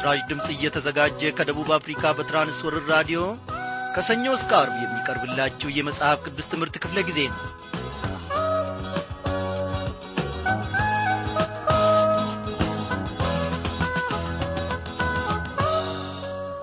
[0.00, 3.20] ይህ ምስራች ድምፅ እየተዘጋጀ ከደቡብ አፍሪካ በትራንስወርር ራዲዮ
[3.94, 7.40] ከሰኞ እስከ አርብ የሚቀርብላችሁ የመጽሐፍ ቅዱስ ትምህርት ክፍለ ጊዜ ነው።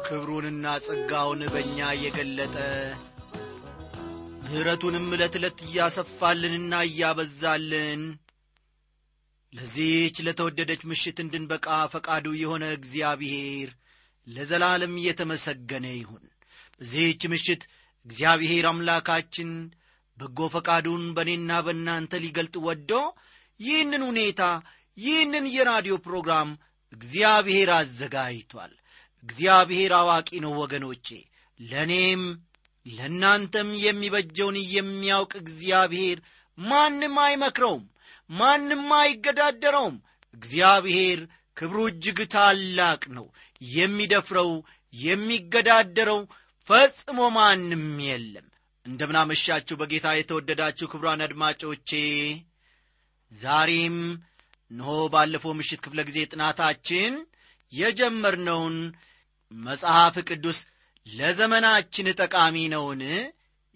[0.08, 2.58] ክብሩንና ጸጋውን በእኛ እየገለጠ
[4.44, 8.04] ምሕረቱንም ዕለት ዕለት እያሰፋልንና እያበዛልን
[9.58, 13.70] ለዚህች ለተወደደች ምሽት እንድንበቃ ፈቃዱ የሆነ እግዚአብሔር
[14.28, 16.24] ለዘላለም እየተመሰገነ ይሁን።
[16.80, 17.62] በዚህች ምሽት
[18.06, 19.50] እግዚአብሔር አምላካችን
[20.18, 22.92] በጎ ፈቃዱን በእኔና በእናንተ ሊገልጥ ወዶ
[23.60, 24.42] ይህንን ሁኔታ
[24.98, 26.50] ይህንን የራዲዮ ፕሮግራም
[26.94, 28.74] እግዚአብሔር አዘጋጅቷል።
[29.24, 31.08] እግዚአብሔር አዋቂ ነው ወገኖቼ።
[31.60, 32.24] ለእኔም
[32.86, 36.18] ለእናንተም የሚበጀውን የሚያውቅ እግዚአብሔር
[36.58, 37.84] ማንም አይመክረውም
[38.30, 39.96] ማንም አይገዳደረውም።
[40.34, 41.20] እግዚአብሔር
[41.58, 43.26] ክብሩ እጅግ ታላቅ ነው።
[43.72, 44.52] የሚደፍረው
[44.94, 46.20] የሚገዳደረው
[46.68, 48.48] ፈጽሞ ማንም የለም።
[48.86, 51.92] እንደምናመሻችሁ በጌታ የተወደዳችሁ ክብሯን አድማጮቼ
[53.32, 53.98] ዛሬም
[54.72, 57.14] እነሆ ባለፈው ምሽት ክፍለ ጊዜ ጥናታችን
[57.74, 58.76] የጀመርነውን
[59.52, 60.60] መጽሐፍ ቅዱስ
[61.06, 63.02] ለዘመናችን ጠቃሚ ነውን?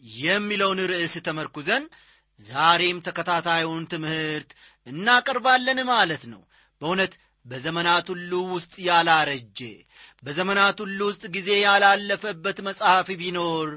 [0.04, 1.84] የሚለውን ርዕስ ተመርኩዘን
[2.42, 4.50] ዛሬም ተከታታዩን ትምህርት
[4.88, 6.42] እናቀርባለን ማለት ነው።
[6.82, 7.14] በእውነት
[7.46, 9.60] በዘመናት ሁሉ ውስጥ ያላረጀ
[10.24, 13.70] በዘመናት ሁሉ ውስጥ ጊዜ ያላለፈበት መጽሐፍ ቢኖር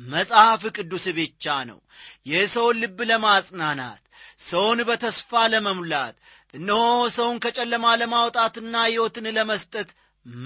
[0.00, 1.78] መጽሐፍ ቅዱስ ብቻ ነው።
[2.26, 4.02] የሰውን ልብ ለማጽናናት
[4.42, 6.14] ሰውን በተስፋ ለመሙላት
[6.54, 6.84] እነሆ
[7.16, 9.90] ሰውን ከጨለማ ለማውጣትና ሕይወትን ለመስጠት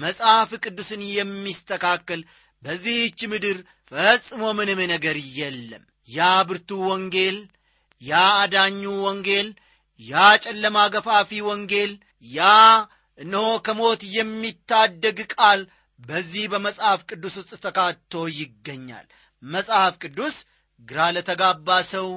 [0.01, 2.21] መጽሐፍ ቅዱስን የሚስተካከል
[2.63, 3.57] በዚህች ምድር
[3.91, 7.37] ፈጽሞ ምንም ነገር የለም። ያ ብርቱ ወንጌል
[8.01, 9.47] ያ አዳኙ ወንጌል
[10.01, 11.91] ያ ጨለማ ገፋፊ ወንጌል
[12.29, 12.47] ያ
[13.19, 15.59] እነሆ ከሞት የሚታደግ ቃል
[15.99, 19.05] በዚህ በመጽሐፍ ቅዱስ ውስጥ ተካቶ ይገኛል።
[19.43, 20.35] መጽሐፍ ቅዱስ
[20.81, 22.09] ግራ ለተጋባ ሰው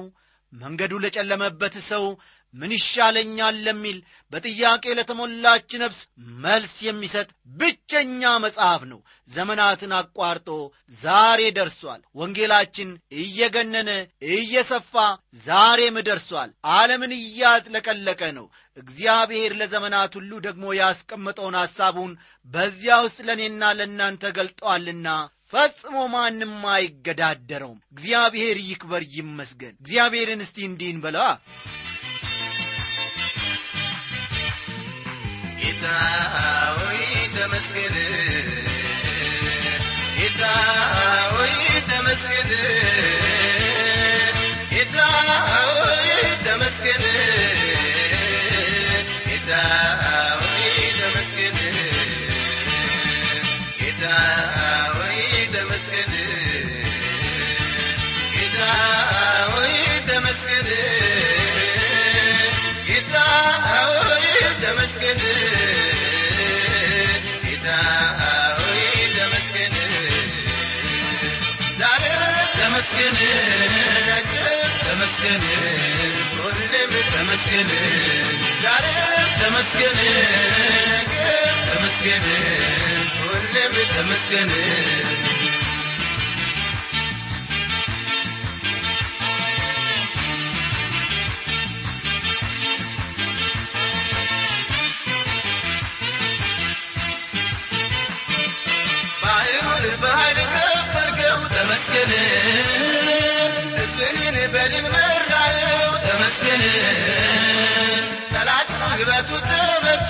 [0.53, 2.05] መንገዱ ለጨለመበት ሰው
[2.53, 3.97] ምን ይሻለኛል ለሚል
[4.33, 5.99] በጥያቄ ለተሞላች ነፍስ
[6.43, 7.27] መልስ የሚሰጥ
[7.59, 8.99] ብቸኛ መጽሐፍ ነው።
[9.29, 10.49] ዘመናትን አቋርጦ
[11.01, 12.89] ዛሬ ደርሷል። ወንጌላችን
[13.21, 13.89] እየገነነ
[14.33, 14.93] እየሰፋ
[15.45, 22.13] ዛሬም ደርሷል። ዓለምን እያጥለቀለቀ ነው። እግዚአብሔር ለዘመናት ሁሉ ደግሞ ያስቀመጠውን ሐሳቡን
[22.47, 25.07] በዚያ ውስጥ ለእኔና ለእናንተ ገልጠዋልና
[25.53, 31.27] ፈጽሞ ማንም አይገዳደረውም። እግዚአብሔር ይክበር ይመስገን። እግዚአብሔርን እስቲ እንዲህን በለዋ
[35.79, 35.85] ጌታ
[59.53, 59.75] ሆይ
[60.07, 60.69] ተመስገን
[62.87, 63.15] ጌታ
[63.69, 64.25] ሆይ
[64.61, 65.21] ተመስገን
[72.79, 73.15] ተመስገን
[74.83, 75.41] ተመስገን።
[76.35, 77.69] ሁሌም ተመስገን
[78.63, 78.85] ዛሬ
[79.39, 79.97] ተመስገን
[81.65, 82.25] ተመስገን
[83.21, 84.51] ሁሌም ተመስገን
[101.91, 102.11] ተመስገን።
[103.75, 105.73] ሕዝብህን በድል መራኸው
[106.05, 106.63] ተመስገን
[108.33, 108.69] ጠላት
[108.99, 110.09] ግበቱ ተመቶ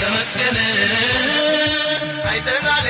[0.00, 0.58] ተመስገን
[2.30, 2.86] አይተናል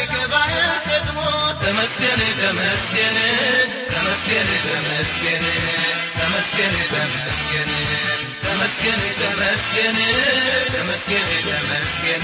[0.89, 1.19] ሰጥሞ
[1.63, 3.17] ተመስገን ተመስገን
[3.99, 5.45] ተመስገን ተመስገን
[6.19, 7.71] ተመስገን ተመስገን
[8.43, 9.97] ተመስገን ተመስገን
[10.73, 12.23] ተመስገን ተመስገን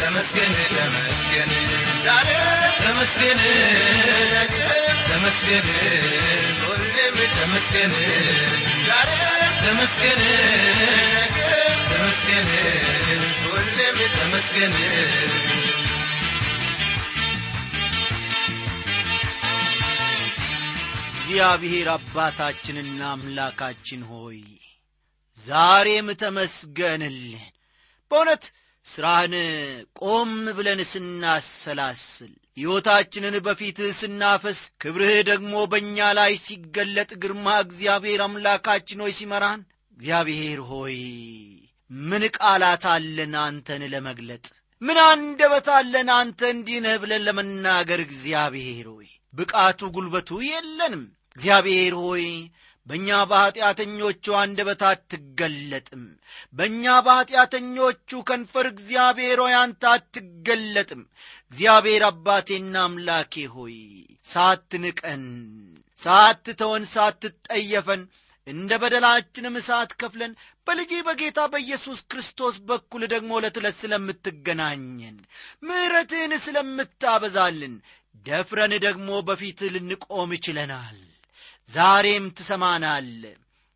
[0.00, 1.50] ተመስገን ተመስገን
[2.04, 2.28] ዛሬ
[2.80, 3.40] ተመስገን
[5.08, 5.66] ተመስገን
[7.30, 7.94] ተመስገን
[9.60, 10.18] ተመስገን
[11.92, 12.50] ተመስገን
[14.18, 14.74] ተመስገን
[21.30, 24.38] እግዚአብሔር አባታችንና አምላካችን ሆይ
[25.38, 27.42] ዛሬም ተመስገንልን።
[28.10, 28.44] በእውነት
[28.86, 29.34] ሥራህን
[30.00, 39.14] ቆም ብለን ስናሰላስል ሕይወታችንን በፊትህ ስናፈስ ክብርህ ደግሞ በእኛ ላይ ሲገለጥ ግርማ እግዚአብሔር አምላካችን ሆይ
[39.18, 39.60] ሲመራን
[39.98, 40.96] እግዚአብሔር ሆይ
[42.06, 44.44] ምን ቃላት አለን አንተን ለመግለጥ?
[44.82, 51.04] ምን አንደበት አለን አንተ እንዲህ ብለን ለመናገር እግዚአብሔር ሆይ ብቃቱ ጉልበቱ የለንም
[51.38, 52.24] እግዚአብሔር ሆይ
[52.86, 56.04] በእኛ በኀጢአተኞቹ አንደበት አትገለጥም።
[56.54, 61.02] በእኛ በኀጢአተኞቹ ከንፈር እግዚአብሔር ሆይ አንተ አትገለጥም።
[61.50, 63.76] እግዚአብሔር አባቴና አምላኬ ሆይ
[64.26, 65.24] ሳትንቀን
[66.02, 68.02] ሳትተወን ሳትጠየፈን
[68.46, 70.32] እንደ በደላችንም እሳት ከፍለን
[70.66, 75.16] በልጅ በጌታ በኢየሱስ ክርስቶስ በኩል ደግሞ ዕለት ዕለት ስለምትገናኘን
[75.66, 77.74] ምሕረትህን ስለምታበዛልን
[78.24, 80.98] ደፍረን ደግሞ በፊት ልንቆም ችለናል
[81.70, 83.08] ዛሬም ትሰማናል።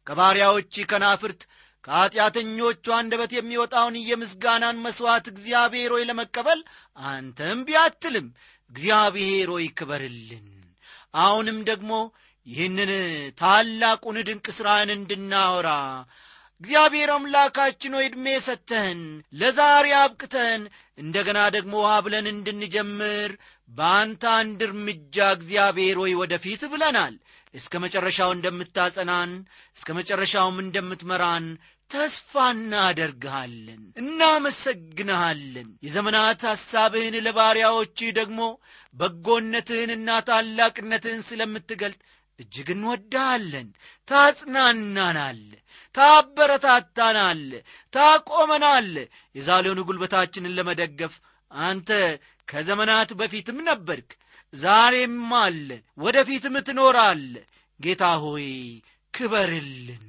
[0.06, 1.43] ከባሪያዎች ከናፍርት
[1.85, 6.61] ከኀጢአተኞቹ አንደበት የሚወጣውን የምስጋናን መሥዋዕት እግዚአብሔር ሆይ ለመቀበል
[7.06, 8.27] አንተም ቢያትልም
[8.71, 10.47] እግዚአብሔር ሆይ ክበርልን።
[11.19, 11.93] አሁንም ደግሞ
[12.47, 12.93] ይህንን
[13.41, 15.71] ታላቁን ድንቅ ሥራህን እንድናወራ
[16.61, 19.00] እግዚአብሔር አምላካችን ሆይ ዕድሜ ሰተህን
[19.35, 20.62] ለዛሬ አብቅተህን
[20.99, 21.75] እንደገና ደግሞ
[22.05, 23.31] ብለን እንድንጀምር
[23.71, 27.15] በአንተ አንድ እርምጃ እግዚአብሔር ሆይ ወደፊት ብለናል
[27.55, 29.33] እስከ መጨረሻው እንደምታጸናን
[29.77, 31.47] እስከ መጨረሻውም እንደምትመራን
[31.91, 38.41] ተስፋ እናደርግሃለን እናመሰግንሃለን። የዘመናት ሐሳብህን ለባሪያዎችህ ደግሞ
[38.95, 42.01] በጎነትህንና ታላቅነትህን ስለምትገልጥ
[42.39, 43.69] እጅግ እንወዳሃለን
[44.09, 45.43] ታጽናናናል
[45.95, 47.43] ታበረታታናል
[47.93, 48.91] ታቆመናል።
[49.35, 51.15] የዛሬውን ጉልበታችንን ለመደገፍ
[51.51, 51.91] አንተ
[52.49, 54.11] ከዘመናት በፊትም ነበርክ
[54.55, 55.69] ዛሬም አለ
[55.99, 57.25] ወደፊትም ትኖራል።
[57.81, 58.49] ጌታ ሆይ
[59.15, 60.03] ክበርልን።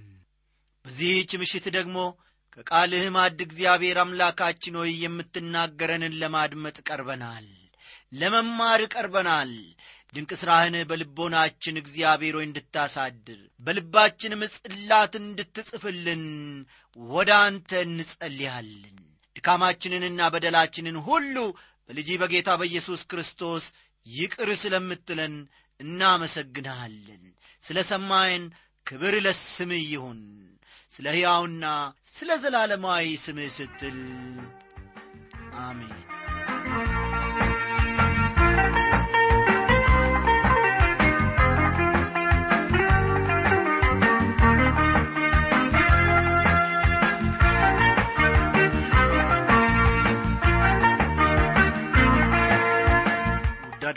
[0.85, 1.97] በዚህች ምሽት ደግሞ
[2.57, 7.47] ከቃልህ ማድ እግዚአብሔር አምላካችን ሆይ የምትናገረንን ለማድመጥ ቀርበናል
[8.13, 9.53] ለመማር ቀርበናል።
[10.13, 16.23] ድንቅ ሥራህን በልቦናችን እግዚአብሔር ሆይ እንድታሳድር በልባችንም ጽላት እንድትጽፍልን
[16.97, 18.97] ወደ አንተ እንጸልያለን።
[19.35, 21.35] ድካማችንንና በደላችንን ሁሉ
[21.89, 23.63] በልጅ በጌታ በኢየሱስ ክርስቶስ
[24.05, 25.35] ይቅር ስለምትለን
[25.79, 27.23] እናመሰግንሃለን።
[27.63, 28.43] ስለ ሰማይን
[28.87, 30.21] ክብር ለስምህ ይሁን።
[30.93, 31.65] ስለ ሕያውና
[32.15, 33.99] ስለ ዘላለማዊ ስምህ ስትል
[35.61, 37.02] አሜን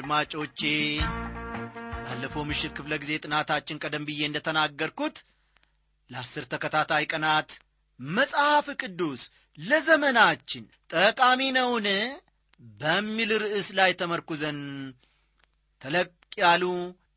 [0.09, 0.61] አድማጮቼ
[2.03, 5.17] ባለፈው ምሽት ክፍለ ጊዜ ጥናታችን ቀደም ብዬ እንደ ተናገርኩት
[6.11, 7.49] ለአስር ተከታታይ ቀናት
[8.01, 9.23] መጽሐፍ ቅዱስ
[9.59, 10.65] ለዘመናችን
[10.95, 11.89] ጠቃሚ ነውን
[12.81, 14.61] በሚል ርዕስ ላይ ተመርኩዘን
[15.83, 16.09] ተለቅ
[16.43, 16.65] ያሉ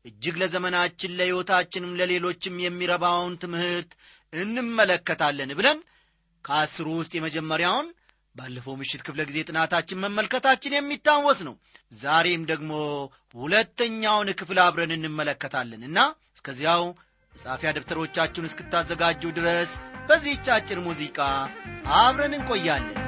[0.04, 3.92] እጅግ ለዘመናችን ለሕይወታችንም ለሌሎችም የሚረባውን ትምህርት
[4.32, 5.80] እንመለከታለን ብለን
[6.44, 7.88] ከአስሩ ውስጥ የመጀመሪያውን
[8.36, 11.54] ባለፈው ምሽት ክፍለ ጊዜ ጥናታችን መመልከታችን የሚታወስ ነው።
[12.00, 12.72] ዛሬም ደግሞ
[13.34, 15.98] ሁለተኛውን ክፍል አብረን እንመለከታለን እና
[16.36, 16.84] እስከዚያው
[17.32, 19.72] መጻፊያ ደብተሮቻችሁን እስክታዘጋጁ ድረስ
[20.08, 21.18] በዚህች አጭር ሙዚቃ
[21.98, 22.99] አብረን እንቆያለን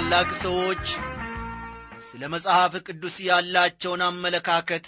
[0.00, 0.84] ታላላቅ ሰዎች
[2.04, 4.84] ስለ መጽሐፍ ቅዱስ ያላቸውን አመለካከት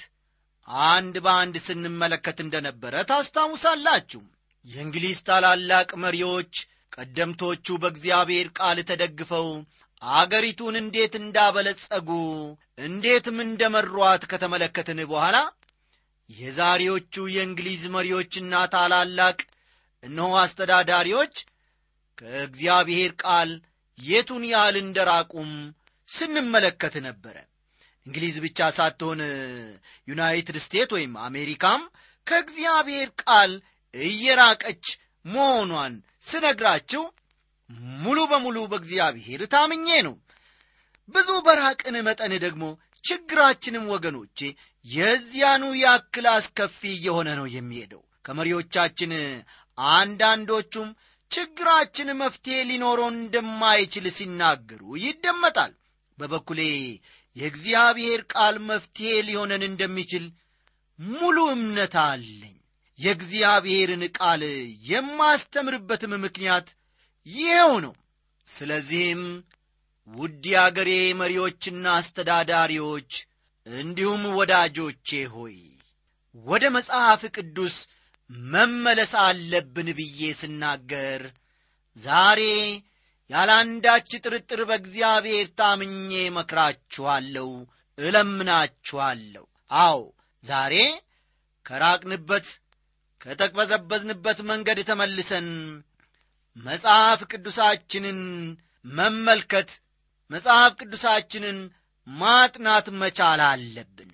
[0.88, 4.20] አንድ በአንድ ስንመለከት እንደነበረ ታስታውሳላችሁ።
[4.66, 6.52] የእንግሊዝ ታላላቅ መሪዎች
[6.96, 9.48] ቀደምቶቹ በእግዚአብሔር ቃል ተደግፈው
[10.02, 12.10] አገሪቱን እንዴት እንዳበለጸጉ
[12.86, 15.40] እንዴትም እንደመሯት ከተመለከትን በኋላ
[16.30, 19.40] የዛሬዎቹ የእንግሊዝ መሪዎችና ታላላቅ
[20.02, 21.34] እነሆ አስተዳዳሪዎች
[22.18, 23.50] ከእግዚአብሔር ቃል
[24.02, 25.50] የቱን ያህል እንደራቁም
[26.08, 27.36] ስንመለከት ነበረ።
[28.06, 29.20] እንግሊዝ ብቻ ሳትሆን
[30.08, 31.82] ዩናይትድ ስቴትስ ወይም አሜሪካም
[32.26, 33.52] ከእግዚአብሔር ቃል
[33.94, 34.84] እየራቀች
[35.24, 35.94] መሆኗን
[36.26, 37.02] ስነግራችሁ
[37.98, 40.14] ሙሉ በሙሉ በእግዚአብሔር ታምኜ ነው።
[41.14, 42.64] ብዙ በራቅን መጠን ደግሞ
[43.04, 44.38] ችግራችንም ወገኖቼ
[44.86, 49.12] የዚያኑ ያክል አስከፊ እየሆነ ነው የሚሄደው። ከመሪዎቻችን
[49.78, 50.88] አንዳንዶቹም
[51.30, 55.72] ችግራችን መፍትሔ ሊኖረው እንደማይችል ሲናገሩ ይደመጣል።
[56.18, 56.60] በበኩሌ
[57.36, 60.24] የእግዚአብሔር ቃል መፍትሔ ሊሆነን እንደሚችል
[60.98, 62.56] ሙሉ እምነት አለኝ።
[62.98, 64.42] የእግዚአብሔርን ቃል
[64.90, 66.66] የማስተምርበትም ምክንያት
[67.26, 67.94] ይኸው ነው።
[68.48, 69.22] ስለዚህም
[70.08, 73.10] ውድ አገሬ መሪዎችና አስተዳዳሪዎች
[73.66, 75.56] እንዲሁም ወዳጆቼ ሆይ
[76.34, 77.76] ወደ መጽሐፍ ቅዱስ
[78.30, 81.22] መመለስ አለብን ብዬ ስናገር
[81.96, 82.40] ዛሬ
[83.30, 87.48] ያለ አንዳች ጥርጥር በእግዚአብሔር ታምኜ መክራችኋለሁ
[87.98, 89.44] እለምናችኋለሁ።
[89.80, 89.98] አዎ
[90.44, 90.74] ዛሬ
[91.66, 92.46] ከራቅንበት
[93.20, 95.48] ከተቅበዘበዝንበት መንገድ ተመልሰን
[96.56, 98.20] መጽሐፍ ቅዱሳችንን
[98.84, 99.70] መመልከት
[100.30, 101.58] መጽሐፍ ቅዱሳችንን
[102.06, 104.10] ማጥናት መቻል አለብን።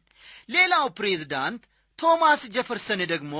[0.48, 1.62] ሌላው ፕሬዝዳንት
[1.98, 3.34] ቶማስ ጀፈርሰን ደግሞ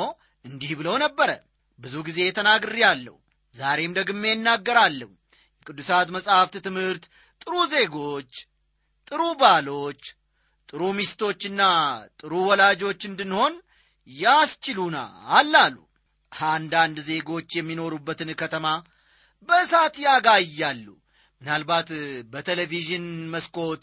[0.47, 1.31] እንዲህ ብሎ ነበረ።
[1.79, 3.15] ብዙ ጊዜ ተናግሬአለሁ
[3.55, 5.11] ዛሬም ደግሜ እናገራለሁ።
[5.59, 7.05] የቅዱሳት መጻሕፍት ትምህርት
[7.41, 8.33] ጥሩ ዜጎች
[9.09, 10.03] ጥሩ ባሎች
[10.69, 11.63] ጥሩ ሚስቶችና
[12.21, 13.55] ጥሩ ወላጆች እንድንሆን
[14.09, 15.77] ያስችሉናል አሉ።
[16.33, 18.67] አንዳንድ ዜጎች የሚኖሩበትን ከተማ
[19.49, 20.87] በእሳት ያጋያሉ።
[21.43, 21.89] ምናልባት
[22.33, 23.83] በቴሌቪዥን መስኮት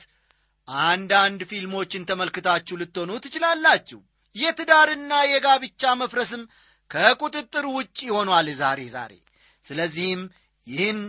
[0.67, 3.99] አንዳንድ ፊልሞችን ተመልክታችሁ ልትሆኑ ትችላላችሁ
[4.35, 6.43] የትዳርና የጋብቻ መፍረስም
[6.91, 9.13] ከቁጥጥር ውጭ ሆኗል ዛሬ ዛሬ።
[9.65, 10.21] ስለዚህም
[10.67, 10.99] ይህን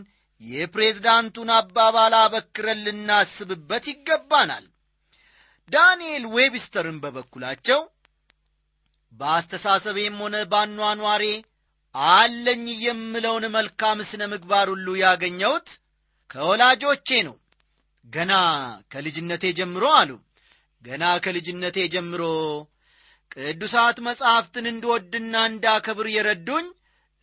[0.41, 4.65] የፕሬዝዳንቱን አባባል አበክረን ልናስብበት ይገባናል።
[5.69, 7.81] ዳንኤል ዌብስተርን በበኩላቸው
[9.13, 11.25] በአስተሳሰቤም ሆነ ባኗኗሬ
[11.95, 15.69] አለኝ የምለውን መልካም ስነ ምግባር ሁሉ ያገኘሁት
[16.31, 17.37] ከወላጆቼ ነው።
[18.07, 18.33] ገና
[18.93, 20.11] ከልጅነቴ ጀምሮ አሉ።
[20.85, 22.23] ገና ከልጅነቴ ጀምሮ
[23.37, 26.67] ቅዱሳት መጻሕፍትን እንድወድና እንዳከብር የረዱኝ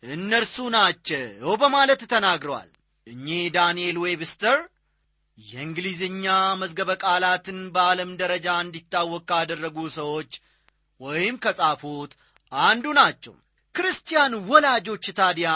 [0.02, 2.70] እነርሱ ናቸው በማለት ተናግረዋል።
[3.06, 4.58] እኚህ ዳንኤል ዌብስተር
[5.38, 6.24] የእንግሊዝኛ
[6.60, 10.32] መዝገበ ቃላትን በዓለም ደረጃ እንዲታወቅ ካደረጉ ሰዎች
[11.00, 12.12] ወይም ከጻፉት
[12.52, 13.34] አንዱ ናቸው።
[13.74, 15.50] ክርስቲያን ወላጆች ታዲያ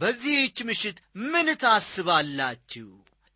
[0.00, 2.88] በዚህች ምሽት ምን ታስባላችሁ?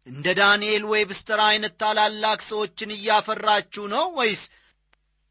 [0.06, 4.42] እንደ ዳንኤል ዌብስተር ዐይነት ታላላቅ ሰዎችን እያፈራችሁ ነው ወይስ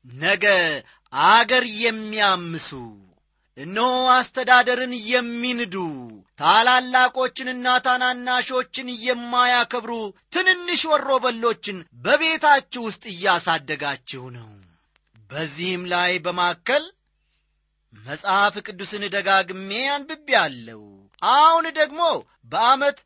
[0.05, 0.45] ነገ
[1.13, 2.69] አገር የሚያምሱ
[3.57, 5.75] እነሆ አስተዳደርን የሚንዱ
[6.39, 9.93] ታላላቆችንና ታናናሾችን የማያከብሩ
[10.33, 14.49] ትንንሽ ወሮበሎችን በቤታችሁ ውስጥ እያሳደጋችሁ ነው።
[15.29, 16.85] በዚህም ላይ በማከል
[17.93, 20.81] መጽሐፍ ቅዱስን ደጋግሜ አንብቤአለሁ።
[21.21, 22.01] አሁን ደግሞ
[22.51, 22.97] በዓመት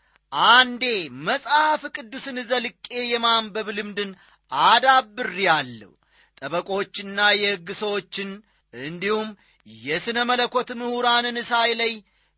[0.51, 0.85] አንዴ
[1.27, 4.11] መጽሐፍ ቅዱስን ዘልቄ የማንበብ ልምድን
[4.51, 5.91] አዳብሬአለሁ
[6.41, 8.29] ጠበቆችና የሕግ ሰዎችን
[8.73, 9.29] እንዲሁም
[9.67, 11.93] የሥነ መለኮት ምሁራንን ሳይለይ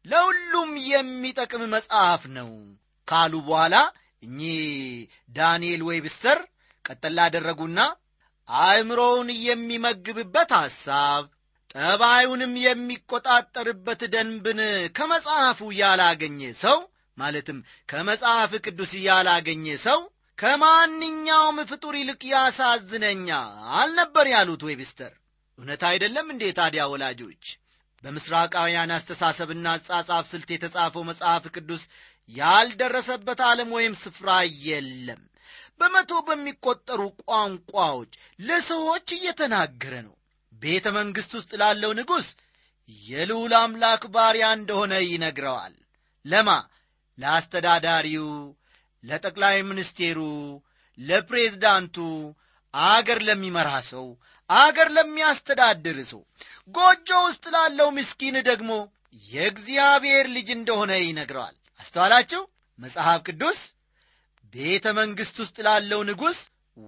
[0.06, 2.50] ለሁሉም የሚጠቅም መጽሐፍ ነው
[3.08, 3.76] ካሉ በኋላ
[4.24, 4.60] እኚህ
[5.30, 6.40] ዳንኤል ዌብስተር
[6.86, 7.80] ቀጠል አደረጉና
[8.48, 11.24] አእምሮውን የሚመግብበት ሐሳብ
[11.74, 14.60] ጠባዩንም የሚቆጣጠርበት ደንብን
[14.98, 16.78] ከመጽሐፉ ያላገኘ ሰው
[17.18, 17.58] ማለትም
[17.90, 20.00] ከመጽሐፍ ቅዱስ ያላገኘ ሰው
[20.38, 25.14] ከማንኛውም ፍጡር ይልቅ ያሳዝነኛል ነበር ያሉት ዌብስተር።
[25.58, 27.46] እውነት አይደለም እንዴ ታዲያ ወላጆች?
[28.04, 31.84] በምስራቃውያን አስተሳሰብና አጻጻፍ ስልት የተጻፈው መጽሐፍ ቅዱስ
[32.30, 34.30] ያልደረሰበት ዓለም ወይም ስፍራ
[34.66, 35.22] የለም።
[35.80, 40.16] በመቶ በሚቆጠሩ ቋንቋዎች ለሰዎች እየተናገረ ነው።
[40.54, 42.28] ቤተ መንግሥት ውስጥ ላለው ንጉሥ
[43.08, 45.76] የልዑል አምላክ ባሪያ እንደሆነ ይነግረዋል።
[46.26, 46.50] ለማ?
[47.18, 48.28] ለአስተዳዳሪው
[49.08, 50.20] ለጠቅላይ ሚኒስቴሩ
[50.98, 51.98] ለፕሬዝዳንቱ
[52.74, 54.06] አገር ለሚመራ ሰው
[54.50, 56.22] አገር ለሚያስተዳድር ሰው
[56.76, 58.72] ጎጆ ውስጥ ላለው ምስኪን ደግሞ
[59.32, 62.42] የእግዚአብሔር ልጅ እንደሆነ ይነግረዋል። አስተዋላችሁ?
[62.80, 63.60] መጽሐፍ ቅዱስ
[64.54, 66.40] ቤተ መንግሥት ውስጥ ላለው ንጉሥ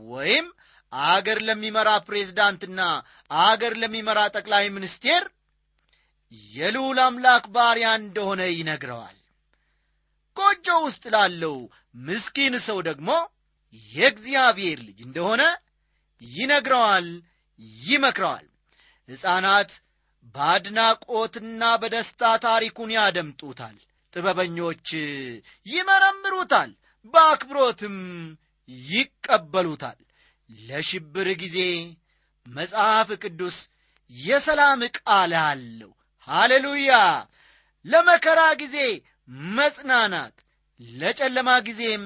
[0.09, 0.45] ወይም
[0.93, 2.81] አገር ለሚመራ ፕሬዝዳንትና
[3.41, 5.23] አገር ለሚመራ ጠቅላይ ሚኒስቴር
[6.53, 9.15] የልዑል አምላክ ባሪያ እንደሆነ ይነግረዋል
[10.39, 11.57] ጎጆ ውስጥ ላለው
[12.07, 13.09] ምስኪን ሰው ደግሞ
[13.91, 15.41] የእግዚአብሔር ልጅ እንደሆነ
[16.21, 17.07] ይነግረዋል
[17.83, 18.45] ይመክረዋል።
[19.09, 19.71] ሕፃናት
[20.35, 23.77] በአድናቆትና በደስታ ታሪኩን ያደምጡታል
[24.13, 24.87] ጥበበኞች
[25.65, 26.71] ይመረምሩታል
[27.13, 27.97] በአክብሮትም
[28.89, 29.99] ይቀበሉታል።
[30.49, 31.57] ለሽብር ጊዜ
[32.47, 33.57] መጽሐፍ ቅዱስ
[34.11, 35.91] የሰላም ቃል አለው።
[36.27, 36.93] ሃሌሉያ!
[37.85, 38.77] ለመከራ ጊዜ
[39.53, 40.35] መጽናናት
[40.79, 42.03] ለጨለማ ጊዜም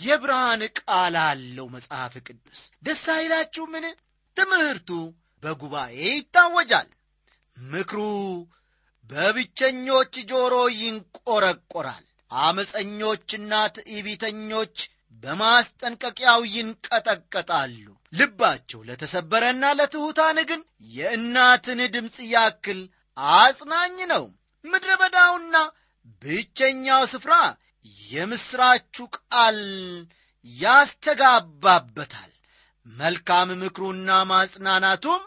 [0.00, 3.84] የብርሃን ቃል አለው መጽሐፍ ቅዱስ። ደስ አይላችሁ ምን
[4.36, 4.90] ትምህርቱ
[5.42, 6.88] በጉባኤ ይታወጃል።
[7.56, 8.00] ምክሩ
[9.10, 14.76] በብቸኞች ጆሮ ይንቆረቆራል። አመፀኞችና ትዕቢተኞች
[15.22, 20.60] በማስጠንቀቂያው ይንቀጠቀጣሉ። ልባቸው ለተሰበረና ለትሑታን ግን
[20.94, 22.80] የእናትን ድምፅ ያክል
[23.34, 24.24] አጽናኝ ነው።
[24.64, 25.56] ምድረ በዳውና
[26.22, 27.34] ብቸኛው ስፍራ
[28.10, 29.58] የምሥራቹ ቃል
[30.46, 32.30] ያስተጋባበታል።
[32.86, 35.22] መልካም ምክሩና ማጽናናቱም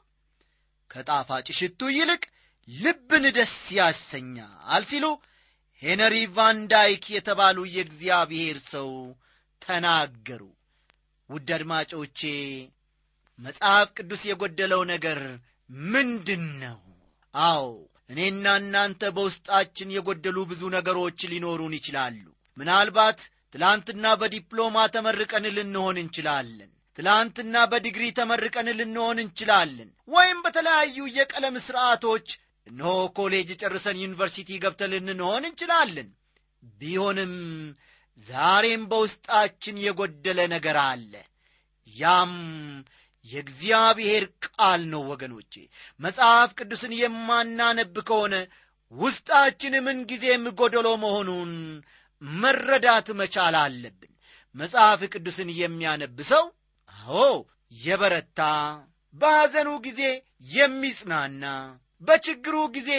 [0.92, 2.24] ከጣፋጭ ሽቱ ይልቅ
[2.68, 5.06] ልብን ደስ ያሰኛል ሲሉ
[5.82, 8.90] ሄንሪ ቫንዳይክ የተባሉ የእግዚአብሔር ሰው
[9.62, 10.42] ተናገሩ።
[11.30, 12.20] ውድ አድማጮቼ
[13.40, 15.20] መጽሐፍ ቅዱስ የጎደለው ነገር
[15.90, 16.80] ምንድን ነው?
[17.34, 17.66] አዎ
[18.10, 22.24] እኔና እናንተ በውስጣችን የጎደሉ ብዙ ነገሮች ሊኖሩን ይችላሉ።
[22.58, 23.20] ምናልባት
[23.54, 32.28] ትላንትና በዲፕሎማ ተመርቀን ልንሆን እንችላለን። ትላንትና በዲግሪ ተመርቀን ልንሆን እንችላለን። ወይም በተለያዩ የቀለም ሥርዓቶች
[32.68, 36.10] እነሆ ኮሌጅ ጨርሰን ዩኒቨርሲቲ ገብተን ልንሆን እንችላለን።
[36.80, 37.34] ቢሆንም
[38.20, 41.14] ዛሬም በውስጣችን የጎደለ ነገር አለ።
[41.88, 42.34] ያም
[43.26, 45.54] የእግዚአብሔር ቃል ነው ወገኖቼ።
[46.00, 48.36] መጽሐፍ ቅዱስን የማናነብ ከሆነ
[48.94, 51.52] ውስጣችን ምንጊዜም ጎደሎ መሆኑን
[52.42, 54.12] መረዳት መቻል አለብን።
[54.56, 56.44] መጽሐፍ ቅዱስን የሚያነብ ሰው
[56.94, 57.22] አዎ
[57.78, 58.42] የበረታ
[59.16, 60.02] በሐዘኑ ጊዜ
[60.54, 61.46] የሚጽናና
[62.02, 62.92] በችግሩ ጊዜ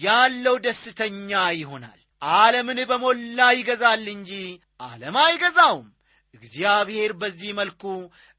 [0.00, 4.32] ያለው ደስተኛ ይሆናል። ዓለምን በሞላ ይገዛል እንጂ
[4.84, 5.88] ዓለም አይገዛውም።
[6.34, 7.82] እግዚአብሔር በዚህ መልኩ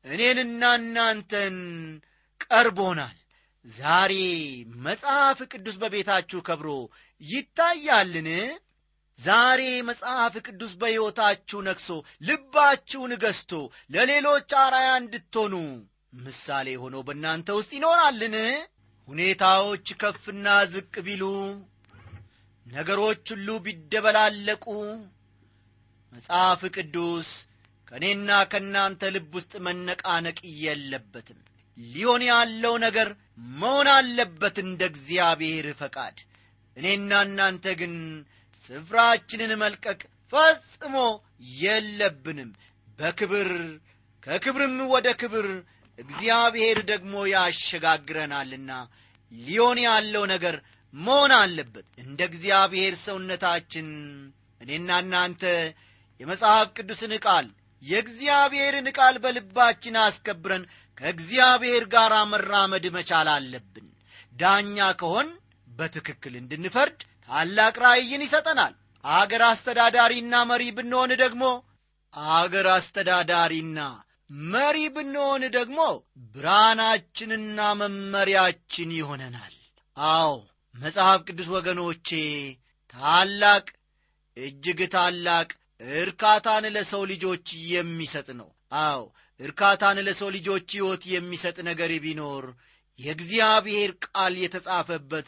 [0.05, 1.57] እኔንና እናንተን
[2.43, 3.17] ቀርቦናል።
[3.65, 4.13] ዛሬ
[4.85, 6.69] መጽሐፍ ቅዱስ በቤታችሁ ከብሮ
[7.21, 8.29] ይታያልን?
[9.19, 11.89] ዛሬ መጽሐፍ ቅዱስ በሕይወታችሁ ነግሶ
[12.27, 13.51] ልባችሁን ገዝቶ
[13.91, 15.53] ለሌሎች አራያ እንድትሆኑ
[16.21, 18.35] ምሳሌ ሆኖ በእናንተ ውስጥ ይኖራልን?
[19.07, 21.23] ሁኔታዎች ከፍና ዝቅ ቢሉ
[22.65, 24.65] ነገሮች ሁሉ ቢደበላለቁ
[26.13, 27.29] መጽሐፍ ቅዱስ
[27.91, 31.39] ከእኔና ከእናንተ ልብ ውስጥ መነቃነቅ የለበትም።
[31.77, 33.09] ሊሆን ያለው ነገር
[33.59, 36.17] መሆን አለበት እንደ እግዚአብሔር ፈቃድ።
[36.77, 37.93] እኔና እናንተ ግን
[38.63, 39.99] ስፍራችንን መልቀቅ
[40.33, 40.95] ፈጽሞ
[41.61, 42.51] የለብንም።
[42.99, 43.49] በክብር
[44.27, 45.47] ከክብርም ወደ ክብር
[45.99, 48.71] እግዚአብሔር ደግሞ ያሸጋግረናልና
[49.31, 50.55] ሊሆን ያለው ነገር
[50.93, 53.87] መሆን አለበት። እንደ እግዚአብሔር ሰውነታችን
[54.61, 55.43] እኔና እናንተ
[56.19, 57.47] የመጽሐፍ ቅዱስን ቃል
[57.81, 60.63] የእግዚአብሔርን ቃል በልባችን አስከብረን
[60.97, 63.87] ከእግዚአብሔር ጋር መራመድ መቻል አለብን።
[64.35, 65.29] ዳኛ ከሆን
[65.71, 71.43] በትክክል እንድንፈርድ ታላቅ ራእይን ይሰጠናል። አገር አስተዳዳሪና መሪ ብንሆን ደግሞ
[72.33, 73.79] አገር አስተዳዳሪና
[74.51, 75.79] መሪ ብንሆን ደግሞ
[76.35, 79.55] ብርሃናችንና መመሪያችን ይሆነናል።
[79.97, 80.31] አዎ
[80.75, 82.09] መጽሐፍ ቅዱስ ወገኖቼ
[82.93, 83.65] ታላቅ
[84.37, 85.49] እጅግ ታላቅ
[85.99, 88.49] እርካታን ለሰው ልጆች የሚሰጥ ነው።
[88.81, 89.01] አዎ
[89.39, 92.45] እርካታን ለሰው ልጆች ሕይወት የሚሰጥ ነገር ቢኖር
[92.99, 95.27] የእግዚአብሔር ቃል የተጻፈበት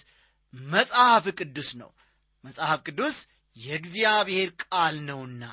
[0.72, 1.92] መጽሐፍ ቅዱስ ነው።
[2.44, 3.18] መጽሐፍ ቅዱስ
[3.58, 5.44] የእግዚአብሔር ቃል ነውና።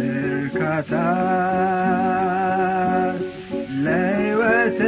[0.00, 0.92] እርካታ
[3.84, 4.80] ለሕይወቴ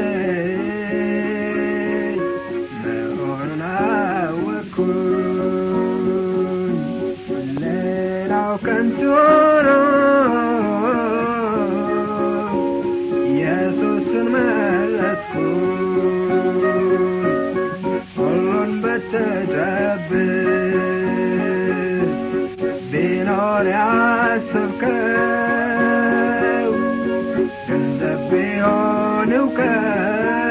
[22.91, 25.01] ቢኖር ያሰብከው
[27.69, 30.44] ገንዘብ ቢሆን እውቀት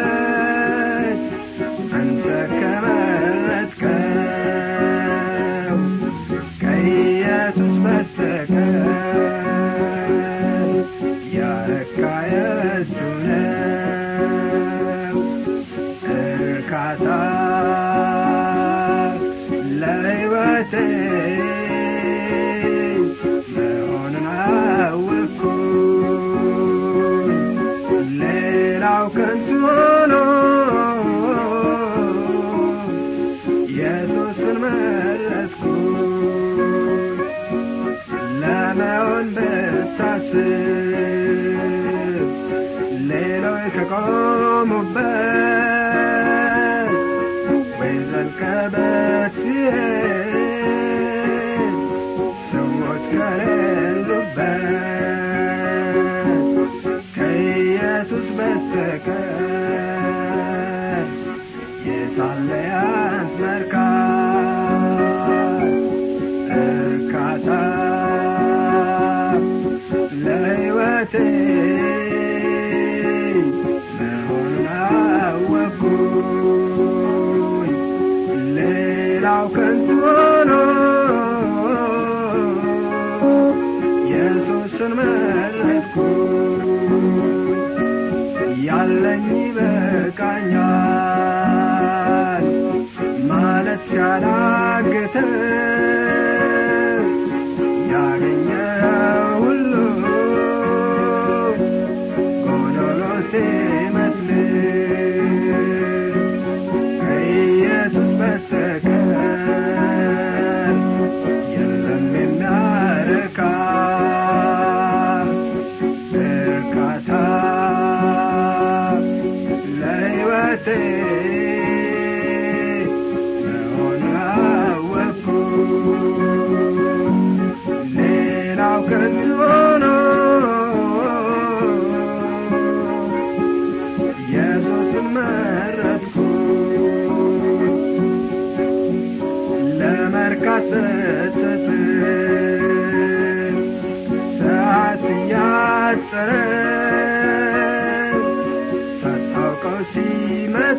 [95.13, 95.52] yeter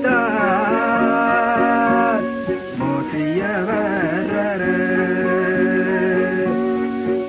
[0.07, 0.11] ሲመጣ
[2.79, 4.62] ሞት እየበረረ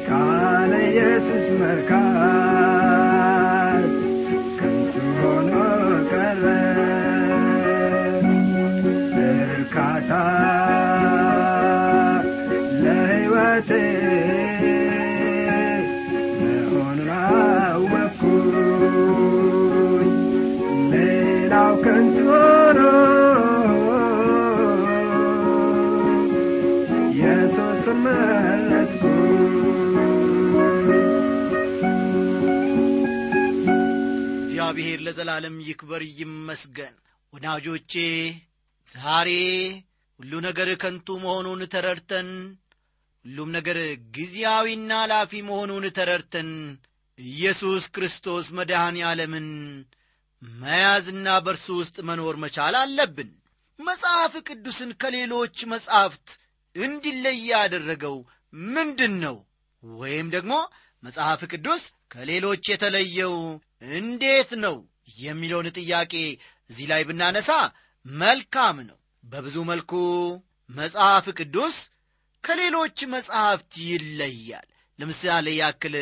[0.08, 1.46] ካለ ኢየሱስ
[5.20, 5.54] ሆኖ
[6.10, 6.44] ቀረ።
[9.26, 10.12] እርካታ
[35.16, 36.96] ለዘላለም ይክበር ይመስገን።
[37.34, 37.94] ወዳጆቼ
[38.90, 39.30] ዛሬ
[40.20, 42.30] ሁሉ ነገር ከንቱ መሆኑን ተረድተን
[43.26, 43.78] ሁሉም ነገር
[44.16, 46.50] ጊዜያዊና ላፊ መሆኑን ተረድተን
[47.20, 49.48] ኢየሱስ ክርስቶስ መድኃኔ ዓለምን
[50.60, 53.30] መያዝና በእርሱ ውስጥ መኖር መቻል አለብን።
[53.80, 56.28] መጽሐፍ ቅዱስን ከሌሎች መጻሕፍት
[56.76, 58.18] እንዲለይ ያደረገው
[58.70, 59.38] ምንድን ነው
[59.84, 60.54] ወይም ደግሞ
[61.04, 63.34] መጽሐፍ ቅዱስ ከሌሎች የተለየው
[63.98, 66.14] እንዴት ነው የሚለውን ጥያቄ
[66.70, 67.50] እዚህ ላይ ብናነሳ
[68.06, 69.92] መልካም ነው። በብዙ መልኩ
[70.70, 71.76] መጽሐፍ ቅዱስ
[72.44, 74.68] ከሌሎች መጽሐፍት ይለያል።
[75.00, 75.96] ለምሳሌ ያክል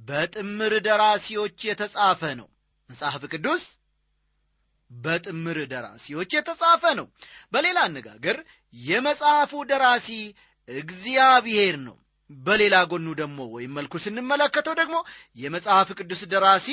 [0.00, 2.48] በጥምር ደራሲዎች የተጻፈ ነው።
[2.90, 3.62] መጽሐፍ ቅዱስ
[4.90, 7.06] በጥምር ደራሲዎች የተጻፈ ነው።
[7.52, 8.36] በሌላ አነጋገር
[8.74, 10.08] የመጽሐፉ ደራሲ
[10.68, 11.96] እግዚአብሔር ነው።
[12.30, 14.96] በሌላ ጎኑ ደግሞ ወይም መልኩ ስንመለከተው ደግሞ
[15.36, 16.68] የመጽሐፍ ቅዱስ ደራሲ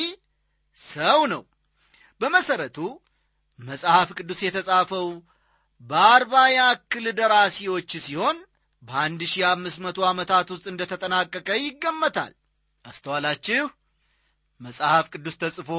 [0.79, 1.43] ሰው ነው።
[2.21, 2.77] በመሰረቱ
[3.59, 5.07] መጽሐፍ ቅዱስ የተጻፈው
[5.81, 8.37] በአርባ ያክል ደራሲዎች ሲሆን
[8.83, 12.31] በአንድ ሺህ አምስት መቶ ዓመታት ውስጥ እንደ ተጠናቀቀ ይገመታል።
[12.85, 13.63] አስተዋላችሁ?
[14.61, 15.69] መጽሐፍ ቅዱስ ተጽፎ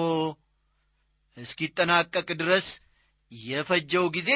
[1.37, 2.67] እስኪጠናቀቅ ድረስ
[3.33, 4.31] የፈጀው ጊዜ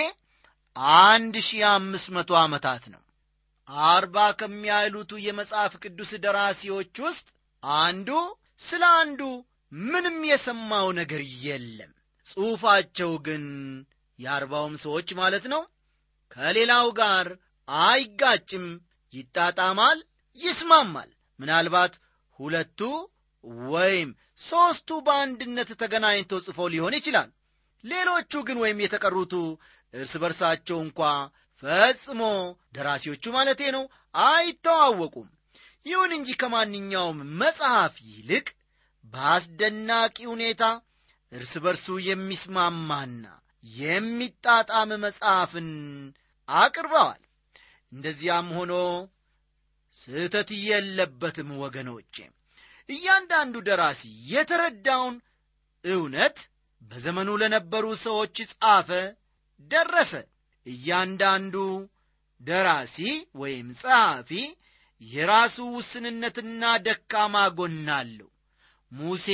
[1.01, 3.03] አንድ ሺህ አምስት መቶ ዓመታት ነው።
[3.89, 7.27] አርባ ከሚያህሉቱ የመጽሐፍ ቅዱስ ደራሲዎች ውስጥ
[7.63, 8.11] አንዱ
[8.61, 9.21] ስለ አንዱ
[9.73, 11.93] ምንም የሰማው ነገር የለም።
[12.27, 13.45] ጽሑፋቸው ግን
[14.19, 15.63] የአርባውም ሰዎች ማለት ነው
[16.31, 17.27] ከሌላው ጋር
[17.69, 18.67] አይጋጭም።
[19.13, 19.99] ይጣጣማል
[20.39, 21.93] ይስማማል። ምናልባት
[22.39, 22.81] ሁለቱ
[23.69, 24.09] ወይም
[24.41, 27.31] ሦስቱ በአንድነት ተገናኝተው ጽፎ ሊሆን ይችላል።
[27.85, 29.35] ሌሎቹ ግን ወይም የተቀሩቱ
[29.95, 31.01] እርስ በርሳቸው እንኳ
[31.63, 32.23] ፈጽሞ
[32.75, 33.85] ደራሲዎቹ ማለቴ ነው
[34.27, 35.29] አይተዋወቁም።
[35.87, 38.47] ይሁን እንጂ ከማንኛውም መጽሐፍ ይልቅ
[39.13, 40.63] በአስደናቂ ሁኔታ
[41.33, 43.25] እርስ በርሱ የሚስማማና
[43.65, 45.69] የሚጣጣም መጽሐፍን
[46.49, 47.23] አቅርበዋል።
[47.93, 48.73] እንደዚያም ሆኖ
[49.97, 52.17] ስህተት የለበትም ወገኖቼ።
[52.89, 55.15] እያንዳንዱ ደራሲ የተረዳውን
[55.85, 56.39] እውነት
[56.83, 58.91] በዘመኑ ለነበሩ ሰዎች ጻፈ
[59.71, 60.13] ደረሰ።
[60.67, 61.55] እያንዳንዱ
[62.41, 62.97] ደራሲ
[63.35, 64.31] ወይም ጸሐፊ
[65.03, 67.77] የራሱ ውስንነትና ደካማ ጎን
[68.93, 69.27] ሙሴ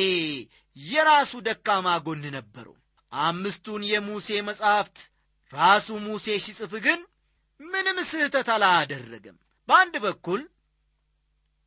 [0.76, 2.76] የራሱ ደካማ ጎን ነበረው
[3.12, 4.98] አምስቱን የሙሴ መጻሕፍት
[5.52, 7.00] ራሱ ሙሴ ሲጽፍ ግን
[7.60, 9.36] ምንም ስህተት አላደረገም።
[9.68, 10.40] በአንድ በኩል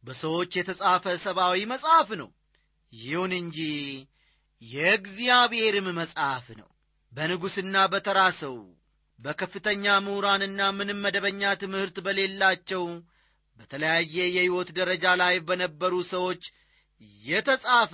[0.04, 2.30] በሰዎች የተጻፈ ሰብአዊ መጽሐፍ ነው።
[2.93, 3.60] ይሁን እንጂ
[4.62, 6.69] የእግዚአብሔርም መጽሐፍ ነው።
[7.12, 8.56] በንጉሥና በተራ ሰው
[9.19, 12.84] በከፍተኛ ምሁራንና ምንም መደበኛ ትምህርት በሌላቸው
[13.60, 16.43] በተለያየ የሕይወት ደረጃ ላይ በነበሩ ሰዎች
[17.23, 17.93] የተጻፈ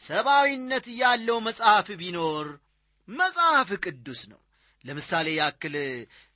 [0.00, 2.46] ሰብአዊነት ያለው መጽሐፍ ቢኖር
[3.08, 4.40] መጽሐፍ ቅዱስ ነው።
[4.84, 5.74] ለምሳሌ ያክል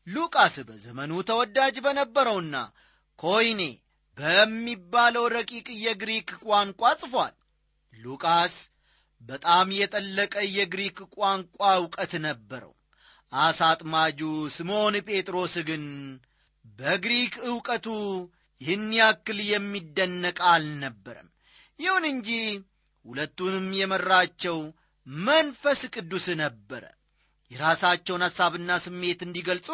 [0.07, 2.57] ሉቃስ በዘመኑ ተወዳጅ በነበረውና
[3.19, 3.63] ኮይኔ
[4.19, 7.35] በሚባለው ረቂቅ የግሪክ ቋንቋ ጽፏል።
[7.95, 8.55] ሉቃስ
[9.23, 12.73] በጣም የጠለቀ የግሪክ ቋንቋ ዕውቀት ነበረው።
[13.33, 14.21] አሳ አጥማጁ
[14.57, 15.85] ስምዖን ጴጥሮስ ግን
[16.79, 17.87] በግሪክ ዕውቀቱ
[18.61, 21.29] ይህን ያክል የሚደነቅ አልነበረም
[21.79, 22.29] ይሁን እንጂ
[23.05, 24.59] ሁለቱንም የመራቸው
[25.27, 26.85] መንፈስ ቅዱስ ነበረ።
[27.51, 29.69] የራሳቸውን ሐሳብና ስሜት እንዲገልጹ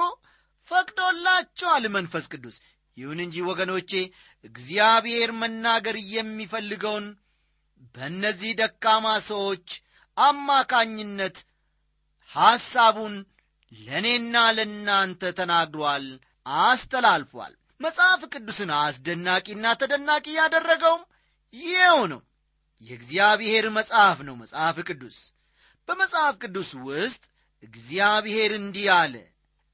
[0.70, 2.56] ፈቅዶላቸዋል መንፈስ ቅዱስ።
[2.96, 3.92] ይሁን እንጂ ወገኖቼ
[4.44, 7.06] እግዚአብሔር መናገር የሚፈልገውን
[7.94, 9.68] በእነዚህ ደካማ ሰዎች
[10.16, 11.36] አማካኝነት
[12.30, 13.14] ሐሳቡን
[13.72, 16.06] ለእኔና ለእናንተ ተናግሯል
[16.62, 21.02] አስተላልፏል። መጽሐፍ ቅዱስን አስደናቂና ተደናቂ ያደረገውም
[21.54, 22.20] ይኸው ነው።
[22.82, 25.18] የእግዚአብሔር መጽሐፍ ነው መጽሐፍ ቅዱስ።
[25.88, 27.22] በመጽሐፍ ቅዱስ ውስጥ
[27.62, 29.14] እግዚአብሔር እንዲህ አለ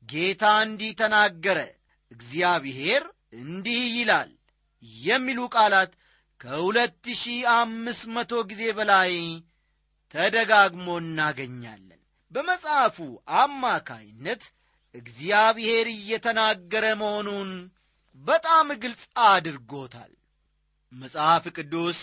[0.09, 1.59] ጌታ እንዲህ ተናገረ
[2.13, 3.03] እግዚአብሔር
[3.41, 4.31] እንዲህ ይላል
[5.03, 5.93] የሚሉ ቃላት
[6.41, 9.15] ከሁለት ሺህ አምስት መቶ ጊዜ በላይ
[10.15, 12.01] ተደጋግሞ እናገኛለን።
[12.33, 12.97] በመጽሐፉ
[13.41, 14.43] አማካይነት
[14.95, 17.51] እግዚአብሔር እየተናገረ መሆኑን
[18.19, 20.13] በጣም ግልጽ አድርጎታል
[20.93, 21.99] መጽሐፍ ቅዱስ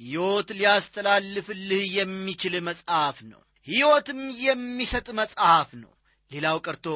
[0.00, 5.92] ሕይወት ሊያስተላልፍልህ የሚችል መጽሐፍ ነው። ሕይወትም የሚሰጥ መጽሐፍ ነው።
[6.30, 6.86] ሌላው ቀርቶ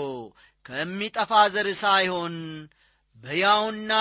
[0.67, 2.35] ከሚጠፋ ዘር ሳይሆን
[3.17, 3.93] በያውና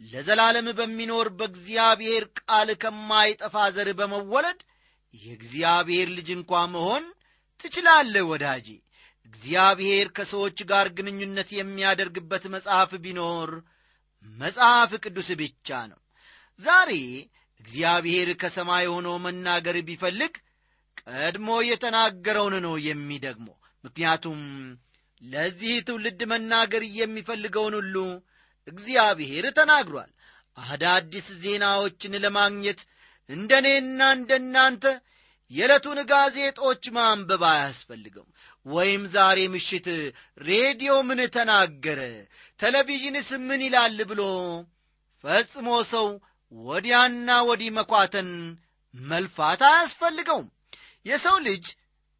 [0.00, 4.58] ለዘላለም በሚኖር በእግዚአብሔር ቃል ከማይጠፋ ዘር በመወለድ
[5.14, 7.04] የእግዚአብሔር ልጅ እንኳ መሆን
[7.60, 8.66] ትችላለህ ወዳጄ።
[9.28, 13.50] እግዚአብሔር ከሰዎች ጋር ግንኙነት የሚያደርግበት መጽሐፍ ቢኖር
[14.38, 16.00] መጽሐፍ ቅዱስ ብቻ ነው
[16.58, 16.90] ዛሬ
[17.60, 20.34] እግዚአብሔር ከሰማይ ሆኖ መናገር ቢፈልግ
[21.02, 24.40] ቀድሞ የተናገረውን ነው የሚደግመው። ምክንያቱም
[25.22, 27.96] ለዚህ ትውልድ መናገር የሚፈልገውን ሁሉ
[28.68, 30.10] እግዚአብሔር ተናግሯል።
[30.56, 32.80] አዳዲስ ዜናዎችን ለማግኘት
[33.30, 34.84] እንደ እኔና እንደ እናንተ
[35.50, 38.24] የዕለቱን ጋዜጦች ማንበብ አያስፈልገው
[38.66, 39.86] ወይም ዛሬ ምሽት
[40.46, 42.00] ሬዲዮ ምን ተናገረ
[42.60, 44.22] ቴሌቪዥንስ ምን ይላል ብሎ
[45.24, 46.08] ፈጽሞ ሰው
[46.52, 48.28] ወዲያና ወዲህ መኳተን
[48.94, 50.46] መልፋት አያስፈልገውም።
[51.06, 51.64] የሰው ልጅ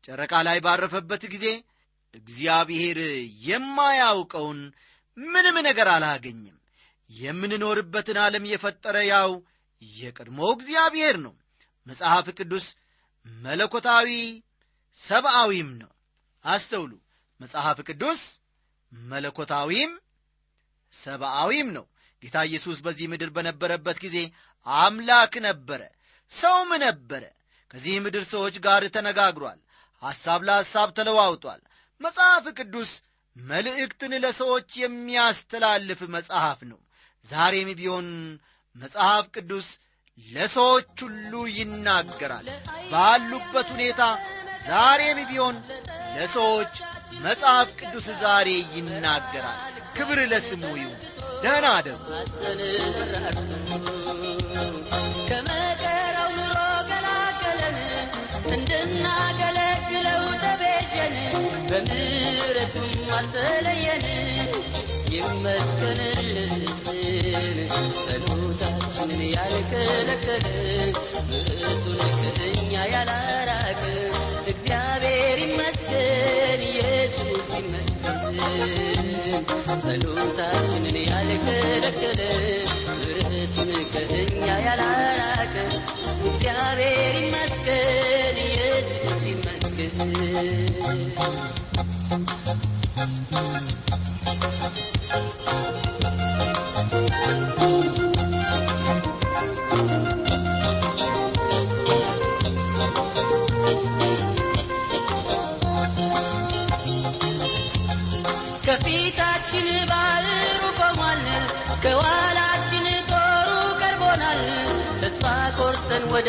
[0.04, 1.46] ጨረቃ ላይ ባረፈበት ጊዜ
[2.14, 2.98] እግዚአብሔር
[3.46, 4.60] የማያውቀውን
[5.16, 6.56] ምንም ነገር አላገኝም።
[7.10, 9.30] የምንኖርበትን ዓለም የፈጠረ ያው
[9.82, 11.34] የቀድሞ እግዚአብሔር ነው።
[11.86, 12.66] መጽሐፍ ቅዱስ
[13.26, 14.10] መለኮታዊ
[15.00, 15.92] ሰብአዊም ነው።
[16.44, 16.92] አስተውሉ።
[17.40, 18.20] መጽሐፍ ቅዱስ
[18.92, 19.92] መለኮታዊም
[20.94, 21.84] ሰብአዊም ነው
[22.26, 24.16] ጌታ ኢየሱስ በዚህ ምድር በነበረበት ጊዜ
[24.66, 25.80] አምላክ ነበረ
[26.32, 27.22] ሰውም ነበረ።
[27.70, 29.58] ከዚህ ምድር ሰዎች ጋር ተነጋግሯል
[30.02, 31.60] ሐሳብ ለሐሳብ ተለዋውጧል።
[32.00, 32.90] መጽሐፍ ቅዱስ
[33.36, 36.80] መልእክትን ለሰዎች የሚያስተላልፍ መጽሐፍ ነው።
[37.28, 38.08] ዛሬም ቢሆን
[38.76, 39.68] መጽሐፍ ቅዱስ
[40.26, 42.48] ለሰዎች ሁሉ ይናገራል።
[42.92, 44.02] ባሉበት ሁኔታ
[44.68, 45.56] ዛሬም ቢሆን
[46.16, 46.74] ለሰዎች
[47.22, 49.60] መጽሐፍ ቅዱስ ዛሬ ይናገራል።
[49.96, 51.00] ክብር ለስሙ ይሁን
[51.42, 51.96] ደህና አደሩ።
[55.28, 56.56] ከመከራው ኑሮ
[56.90, 57.76] ገላገለን
[58.54, 61.14] እንድናገለግለው ተቤዠን
[61.70, 64.04] በምሕረቱም አልተለየን።
[65.16, 66.54] ይመስገንልን
[67.98, 70.46] ጸሎታችንን ያልከለከለ
[71.30, 72.00] ምሕረቱን
[72.36, 73.80] ከእኛ ያላራቅ
[74.52, 77.95] እግዚአብሔር ይመስገን ኢየሱስ ይመስገን
[79.82, 82.20] ጸሎታችንን ያልከለከለ
[82.98, 85.54] ምሕረቱን ከእኛ ያላራቅ
[86.24, 90.12] እግዚአብሔር ይመስገን ኢየሱስ ይመስገን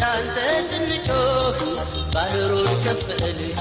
[0.07, 1.59] አንተ ስንጮህ
[2.13, 3.57] ባህሩን ከፈልህ፣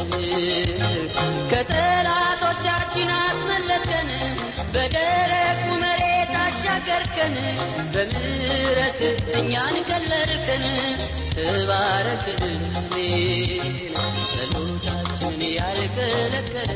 [1.51, 4.11] ከጠላቶቻችን አስመለጥከን፣
[4.75, 7.37] በደረቁ መሬት አሻገርከን፣
[7.95, 9.01] በምሕረት
[9.39, 10.67] እኛን ከለልከን።
[11.37, 12.63] ተባረክልን።
[14.33, 16.71] ጸሎታችንን ያልከለከለ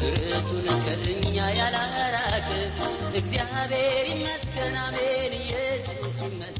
[0.00, 2.48] ምሕረቱን ከእኛ ያላራቅ
[3.20, 6.59] እግዚአብሔር ይመስገን አሜን። ኢየሱስ ይመስገን